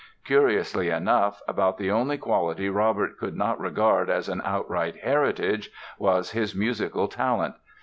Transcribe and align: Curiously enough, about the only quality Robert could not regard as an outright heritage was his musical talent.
Curiously 0.25 0.89
enough, 0.89 1.43
about 1.47 1.77
the 1.77 1.91
only 1.91 2.17
quality 2.17 2.71
Robert 2.71 3.19
could 3.19 3.35
not 3.37 3.59
regard 3.59 4.09
as 4.09 4.29
an 4.29 4.41
outright 4.43 4.95
heritage 4.95 5.69
was 5.99 6.31
his 6.31 6.55
musical 6.55 7.07
talent. 7.07 7.53